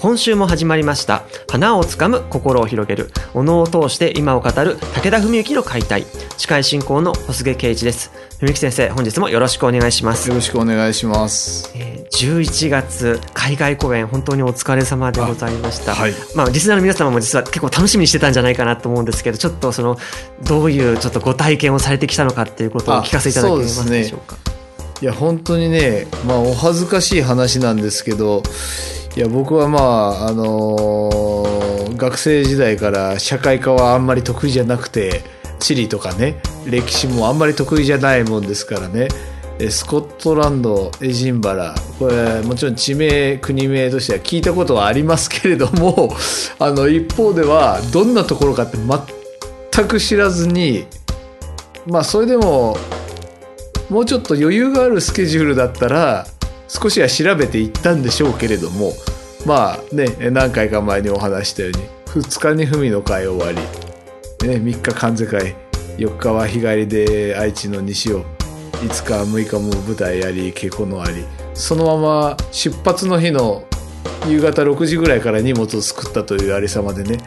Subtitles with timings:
[0.00, 1.24] 今週も始まりました。
[1.50, 3.10] 花をつかむ心を広げる。
[3.34, 4.78] お能を通して今を語る。
[4.94, 6.06] 武田文幸の解体。
[6.38, 8.10] 司会進行の小菅圭一です。
[8.40, 10.30] 文幸先生本日もよろしくお願いします。
[10.30, 16.14] よろしくお願いします、えー11月海外公演本当にお疲れ様でございました、はい。
[16.34, 19.96] まあリスナーの皆様も実は結構楽しみにしてたんじゃないかなと思うんですけどちょっとその
[20.42, 24.36] どういうちょっとご体験をされてきたのかっていうことをお聞かせいただけますでしょうか？
[25.00, 28.42] いや本当にねまあお恥ずかしい話なんですけど
[29.16, 31.60] いや僕はまああのー
[32.00, 35.20] 学生時代から社会科はあんまり得意じゃなくて
[35.58, 39.08] 地理とかね歴史もあんまり得意じゃないもんですからね。
[39.68, 41.74] スコットランドエジンバラ。
[41.98, 46.16] これもちろん地名国名としては聞いたことはありますけれども
[46.58, 50.86] あの一方ではどんなところかって全く知らずに
[51.86, 52.78] まあそれでも
[53.90, 56.26] もうちょっと余裕があるスケジュールだったら
[56.72, 58.92] 少しは調べていったんでしょうけれども
[59.44, 61.78] まあね何回か前にお話したように
[62.22, 63.58] 2日に文の会終わり、
[64.46, 65.56] ね、3日関西会
[65.96, 68.24] 4日は日帰りで愛知の西を
[68.82, 73.64] 5日6日も舞台やり稽古のありそのまま出発の日の
[74.28, 77.18] 夕方6時ぐらいから荷物を作ったというありさまでね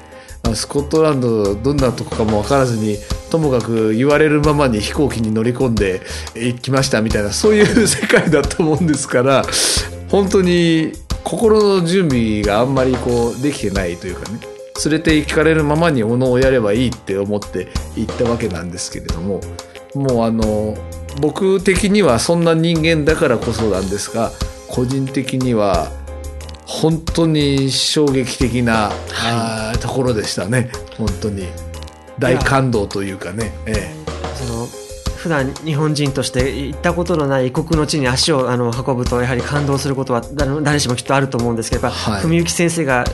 [0.56, 2.98] スコットランドどんなとこかも分からずに
[3.34, 6.02] ともかく言われるままに飛行機に乗り込んで
[6.36, 9.44] 行きましたみたいなそういう世界だと思うんですから
[10.08, 10.92] 本当に
[11.24, 14.40] 心の準備があんまりこうできてないというかね
[14.86, 19.42] 連れて行かれるままにおのをやればいいって思って行ったわけなんですけれども
[19.96, 20.76] もうあの
[21.20, 24.30] 僕的にはそんな人間だからこそなんですが
[24.70, 25.92] 個人的には
[26.68, 30.72] 本当に衝撃的な、あーところでしたね。
[30.98, 31.48] 本当に
[32.20, 33.54] 大感動というかね。
[33.66, 33.94] え
[34.36, 34.68] その
[35.18, 42.24] 普段日本人として行ったことのない異国の地に足をあの運ぶとやはり感動することは誰誰しもきっとあると思うんですけど、はい。
[42.24, 43.06] 文幸先生が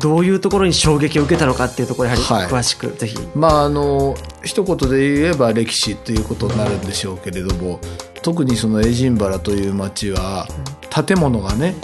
[0.00, 7.80] どういうところに衝撃を受けたのかっていうところやはりはい詳しくぜひ、えまああの一言で言えば歴史ということになるんでしょうけれども
[8.22, 10.46] 特にそのエジンバラという町は
[10.88, 11.74] 建物がね、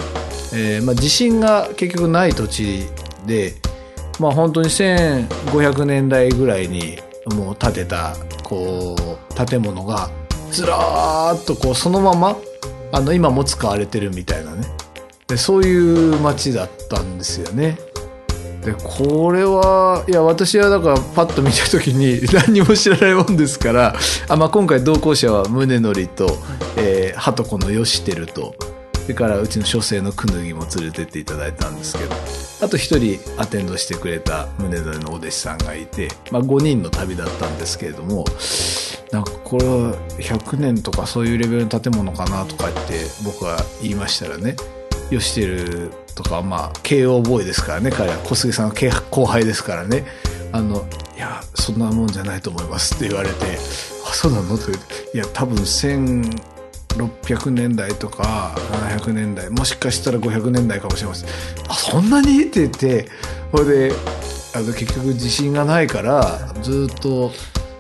[0.55, 2.87] えーまあ、地震が結局ない土地
[3.27, 3.55] で、
[4.21, 6.99] まあ、本当に1500年代ぐらいに
[7.35, 8.97] もう建てたこ
[9.31, 10.11] う建物が
[10.51, 12.37] ずらーっとこうそのまま
[12.93, 14.65] あの今も使われてるみたいなね。
[15.27, 17.79] でそういう町だったんですよね。
[18.65, 23.95] でこれはいや私はだからパッと見た時に 何にも知らないもんですから
[24.29, 26.39] あ、まあ、今回同行者は宗則と、
[26.77, 28.55] えー、鳩子の義輝と
[29.05, 32.15] それからうちの書生のくぬぎも連れてっていただいたんですけど
[32.63, 38.25] あと一人アテンドしてくれた宗則のお弟子さんがいて、まあ、5人の旅だったんですけれども
[39.13, 44.57] なんかこれは100年とかそういうレベルの建物かなとか言って僕は言いましたらね
[45.11, 48.17] よしてるとかまあ慶応ボーイですからね彼は。
[48.25, 48.75] 小杉さんの
[49.11, 50.07] 後輩ですからね。
[50.53, 50.87] あの
[51.17, 53.35] いやそんなもんじゃないと思いますって言われて
[54.07, 54.55] あそうなの？
[54.55, 56.54] って言っていや多分1000
[56.97, 58.55] 600年代とか
[58.99, 61.29] 700年代もしかしたら500年代かもしれません。
[61.69, 62.43] あそんなに？
[62.43, 63.09] って言って
[63.51, 63.93] それで
[64.55, 67.33] あの結局地震がないからずっと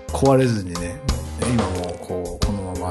[0.09, 0.97] 壊れずにね
[1.41, 2.91] 今もこうこのま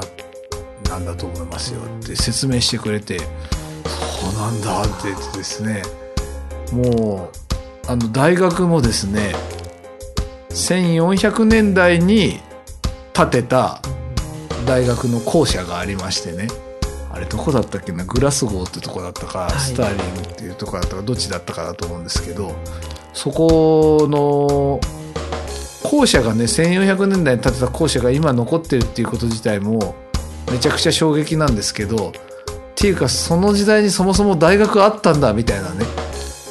[0.90, 5.82] なんだと思いますよって説明してくれてそうなんだって言ってですね
[6.72, 7.30] も
[7.86, 9.34] うあの大学もですね
[10.50, 12.40] 1400年代に
[13.12, 13.82] 建てた
[14.66, 16.48] 大学の校舎がありましてね。
[17.12, 18.04] あれどこだったっけな？
[18.04, 19.60] グラスゴーってとこだったか、い。
[19.60, 22.56] スターリングっていうとこだったかどっちだったかだと思うんですけど
[23.12, 24.80] そこの
[25.88, 29.94] 校舎がね1400年代に建てた校舎が今残ってるっていうこと自体も
[30.50, 32.12] めちゃくちゃ衝撃なんですけどっ
[32.74, 35.84] ていうかその時代にそもそも大学あったんだみたいなね。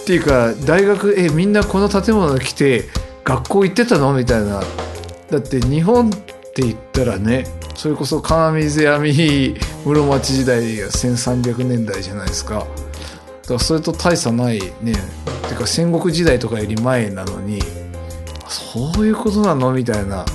[0.04, 2.86] っていうか大学えみんなこの建物に来て
[3.25, 4.13] 学校行ってたの？
[4.13, 4.62] みたいな。
[5.30, 7.45] だって日本って言ったらね
[7.75, 12.60] それこそ金水闇室町時代が1300年代じゃないですか。
[12.60, 14.94] だからそれと大差ないね。
[15.50, 17.62] てか戦国時代とかより前なのに
[18.48, 20.25] そういうことなのみたいな。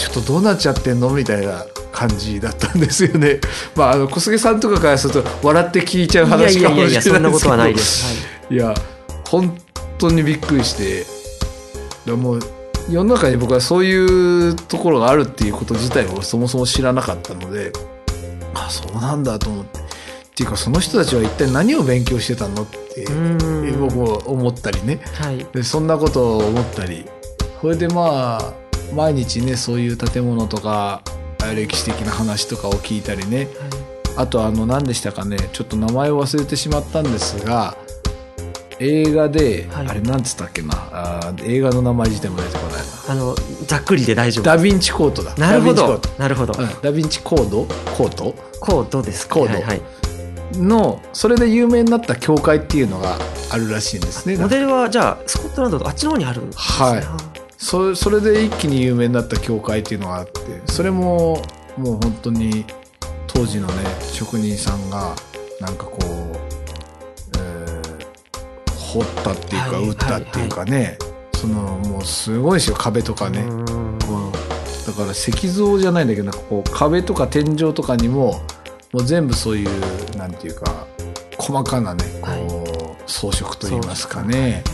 [0.00, 3.38] ちょっとどうなっちゃってんのみたいな感じだったんですよね。
[3.76, 7.98] まあ、あの小菅さんとかからすると笑って聞いちゃう話かもしれないいややいや、そんなことはないでです。
[7.98, 8.04] す。
[8.06, 8.12] は
[8.50, 8.54] い。
[8.54, 8.74] いや
[9.28, 9.58] 本
[9.98, 11.06] 当にびっくりして。
[12.06, 12.40] もう
[12.88, 17.72] 世の中に僕はそういうところがあるっていうこと自体をそもそも知らなかったので
[18.54, 19.80] あそうなんだと思って。
[19.80, 23.04] っていうかその人たちは一体何を勉強してたのって
[23.78, 25.00] 僕も思ったりね。
[25.20, 25.46] はい。
[25.52, 27.04] でそんなことを思ったり。
[27.60, 28.54] それでまあ
[28.94, 31.02] 毎日ねそういう建物とか
[31.54, 33.48] 歴史的な話とかを聞いたりね。
[34.16, 35.36] あとあの何でしたかね。
[35.52, 37.76] ちょっと名前を忘れてしまったんですが
[38.80, 39.88] 映画で、はい。
[39.88, 40.70] あれなんつったっけな？
[40.90, 42.78] あー映画の名前自体も出てこないな。
[43.08, 43.34] あの、
[43.66, 44.44] ざっくりで大丈夫。
[44.44, 45.34] ダヴィンチコートだ。
[45.36, 46.00] なるほど。
[46.18, 46.54] なるほど。
[46.58, 46.66] うん。
[46.66, 47.66] ダヴィンチコード？
[47.96, 48.34] コート？
[48.60, 49.54] コードですかコード。
[49.54, 49.82] はいはい。
[50.54, 53.16] のそれで有名になった教会っていうのが
[53.52, 54.36] あるらしいんですね。
[54.36, 56.62] モデルは、じゃあ、スコットランドとあっちの方にあるんですね。
[56.64, 57.04] はい。
[57.58, 61.42] そそれで一気に有名になった教会っていうのがあってそれも
[61.76, 62.64] もう本当に
[63.26, 65.14] 当時のね職人さんが
[65.60, 66.19] なんかこう、えー
[68.90, 70.98] 掘ったっていうか、はい打ったっていうかね、
[71.34, 74.32] そのもうすごいですよ壁とかね、うーん。
[74.86, 78.40] だから石像じゃないんだけどなんかこう壁とか天井とかにも
[78.92, 80.86] もう全部そういうなんていうか
[81.38, 82.64] 細かなねこ
[83.06, 84.64] う、装飾といいますかね。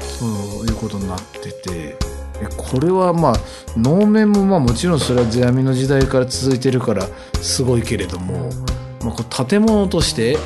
[0.00, 2.10] そういうことになってて。
[2.42, 3.34] えこれはまあ
[3.76, 7.06] 能面もまあもちろんそれは世阿弥の時代から続いてるから
[7.42, 8.48] すごいけれども、
[9.04, 10.38] まあ、こう建物として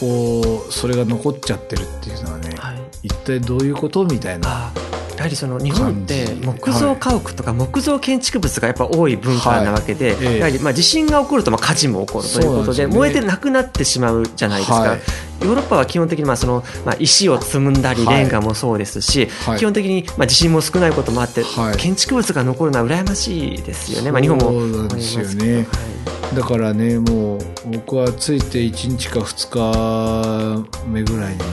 [0.00, 2.80] こうそれが残っちゃってるっていうのはねはい。
[3.02, 4.48] 一体どういうことみたいな。
[4.48, 4.72] あ
[5.16, 15.00] やはりその日本って木造家屋とか木造建築物がやっぱ多い文化なわけで、やはりまあ地震が起こるとまあ火事も起こるということで燃えてなくなってしまうじゃないですか、はい
[15.42, 18.20] ヨーロッパは基本的にまあそのまあ石を積んだりはい。
[18.20, 19.58] レンガもそうですし、はい。
[19.58, 21.76] 基本的にまあ地震も少ないこともあって、はい。
[21.76, 24.50] 建築物が残るのは羨ましいですよね、まあ、日本も。
[24.50, 25.66] そうですよね。
[26.34, 31.44] だからねもう僕はついて1日か2日目ぐらいにね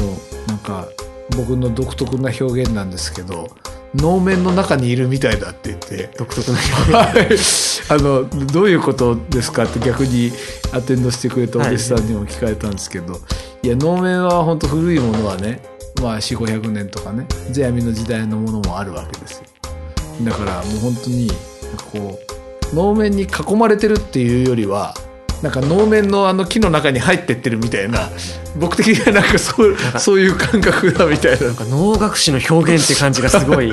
[0.00, 0.88] もうなんか
[1.36, 3.48] 僕の独特な表現なんですけど
[3.94, 6.56] 能面の中にいるみたいだって言って独特な
[6.98, 7.28] はい
[7.90, 10.32] あのどういうことですかって逆に
[10.72, 13.20] アテンドしてくれたお弟子さんにも聞かれたんですけど、
[13.62, 15.60] い、や能面は本当古いものはね
[16.00, 19.44] まあ4500年とかね世阿弥の時代のものもあるわけですよ。
[20.22, 21.30] だからもう本当に
[21.92, 22.20] こ
[22.72, 24.94] う能面に囲まれてるっていうよりは
[25.42, 28.10] なんか能面のあの木の中に入ってってるみたいな。
[28.58, 29.98] 僕的にはなんかそうか。
[29.98, 31.46] そういう感覚だみたいな。
[31.46, 33.70] なんか能楽師の表現って感じがすごい。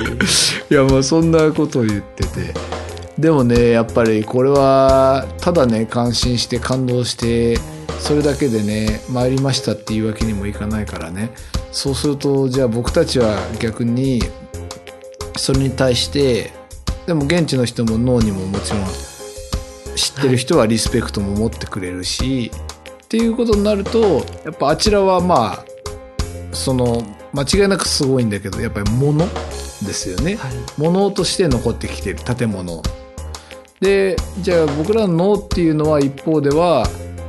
[0.70, 2.54] やまあそんなことを言ってて。
[3.18, 7.58] でもねやっぱりこれはただね感心して感動して
[7.98, 11.30] それだけでね参りましたっていうわけにもいかないからね。
[11.72, 14.22] そうするとじゃあ僕たちは逆に
[15.36, 16.52] それに対して
[17.06, 19.17] でも現地の人も脳にももちろん
[19.98, 22.52] 知ってる人はリスペクトも持ってくれるし、
[23.02, 25.64] っていうことになるとやっぱあちらはまあ
[26.52, 27.02] その
[27.32, 30.52] 間違いなくすごいんだけどやっぱり物ですよね、はい。
[30.76, 32.82] 物として残ってきてる建物。
[33.80, 36.86] でじゃあ僕らの脳っていうのは一方では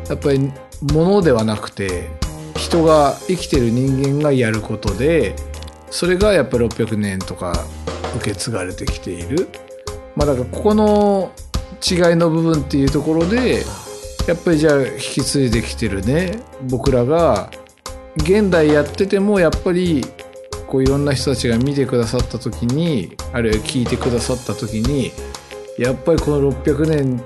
[0.07, 0.51] やっぱり
[0.93, 2.09] 物ではなくて
[2.55, 5.35] 人が生きてる人間がやることで
[5.91, 7.53] それがやっぱり600年とか
[8.17, 9.47] 受け継がれてきている。
[10.15, 11.31] まあだからここの
[11.89, 13.63] 違いの部分っていうところで
[14.27, 17.51] やっぱりじゃあ引き継いできてるね僕らが
[18.17, 20.05] 現代やっててもやっぱり
[20.67, 25.11] こういろんな人たちが見てくださった時にあるいは聞いてくださった時に
[25.77, 27.23] やっぱりこの600年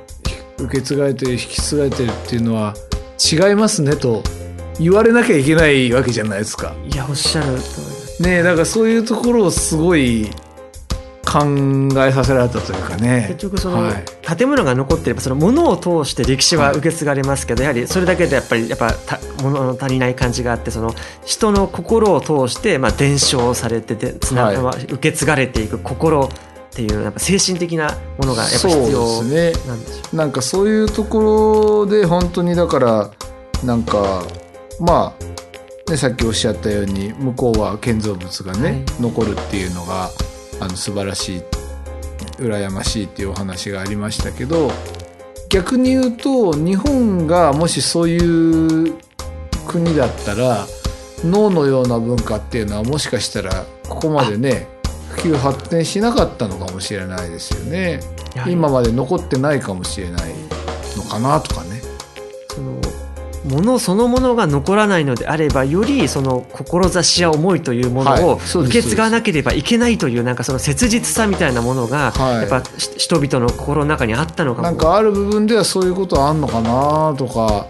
[0.58, 2.74] 受け継がれてる引き継がれてるっていうのは
[3.20, 4.24] 違いますねと
[4.80, 6.74] 言われなきゃいけないわけじゃないですか。
[6.92, 10.30] いやおっしゃる通ねえだからそういうところをすごい
[11.34, 13.26] 考えさせられたというかね。
[13.30, 14.04] 結局そのはい。
[14.38, 20.94] 建物が残ってればその物を通して歴史は受け継がれますけど、やはりそれだけでやっぱりやっぱた物の足りない感じがあってその
[21.26, 24.58] 人の心を通してまあ伝承されててつな、はい。
[24.58, 26.30] まあ受け継がれていく心っ
[26.70, 29.68] ていうやっぱ精神的なものがやっぱ必要そうですね。
[29.68, 33.12] なんでしょなんかそういうところで本当にだから
[33.64, 34.24] なんか
[34.80, 35.16] ま
[35.88, 38.84] あ、ね、さっきおっしゃったように向こうは建造物がね、はい。
[39.02, 40.10] 残るっていうのが
[40.64, 41.42] あの素晴らしい
[42.38, 44.72] 羨ましいっていうお話がありましたけど
[45.50, 48.18] 逆に言うと日本がもしそうい
[48.90, 48.96] う
[49.68, 50.66] 国だったら
[51.24, 54.68] 脳のような文化っていうのはもしかしたらここまでね
[55.12, 58.00] 普及発展しなかったのかもしれないですよね。
[58.48, 60.34] 今まで残ってないかもしれない
[60.98, 61.73] のかなとかね
[63.46, 72.36] ものそのものが残らないのであればよりその志や思いというものを受け継がなければいけないというなんかその切実さみたいなものがはい。
[72.38, 74.68] やっぱし人々の心の中にあったのかも。
[74.68, 77.68] なんかある部分ではそういうことあんのかなとか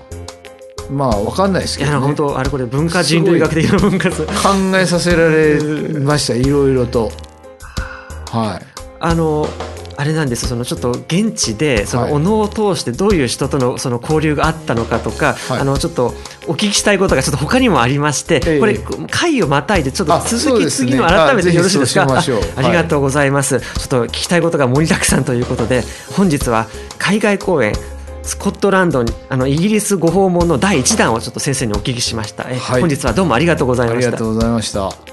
[0.92, 1.98] まあわかんないですけどね。
[1.98, 4.16] 本当あれこれ文化人類学的な文化考
[4.76, 5.60] えさせられ
[6.00, 7.12] ましたいろいろと。
[8.30, 8.66] はい。
[9.00, 9.48] あの
[9.98, 12.12] あれなんですそのちょっと現地でそはい。
[12.12, 15.60] のお能を通してどういう人とのその交流があったのかとか、はい。
[15.60, 16.14] あのちょっと
[16.48, 18.60] お聞きしたいことがちょっと他にもありまして、ええ。
[18.60, 18.78] これ
[19.10, 22.20] 回をまたいでちょっと続きね次の改めてあよろしいですかあ
[22.58, 25.84] ありがとうございます、ちょっと聞きたいことが盛りだくさんということで
[26.16, 27.74] 本日は海外公演
[28.24, 32.82] スコットランドにあのイギリスご訪問の第1弾をちょっと先生にお聞きしました、えはい。
[32.82, 34.08] 本日はどうもありがとうございました。
[34.08, 35.13] ありがとうございました